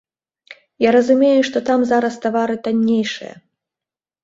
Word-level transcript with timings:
Я 0.87 0.93
разумею, 0.95 1.41
што 1.51 1.57
там 1.69 1.79
зараз 1.91 2.19
тавары 2.25 2.59
таннейшыя. 2.71 3.33